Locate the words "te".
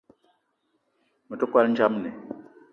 1.39-1.45